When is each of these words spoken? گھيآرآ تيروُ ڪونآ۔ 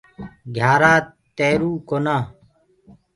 گھيآرآ 0.55 0.93
تيروُ 1.37 1.71
ڪونآ۔ 1.89 2.17